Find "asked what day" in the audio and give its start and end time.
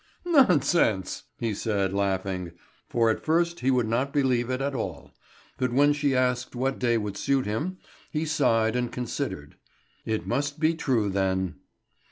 6.15-6.97